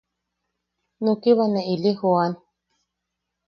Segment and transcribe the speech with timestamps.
[1.01, 2.33] Nukiba ne ili jooan.